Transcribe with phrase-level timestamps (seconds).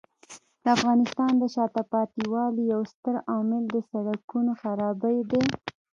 [0.63, 5.41] د افغانستان د شاته پاتې والي یو ستر عامل د سړکونو خرابۍ دی.